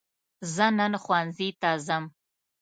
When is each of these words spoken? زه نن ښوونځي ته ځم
زه 0.53 0.65
نن 0.77 0.93
ښوونځي 1.03 1.49
ته 1.61 1.69
ځم 1.85 2.03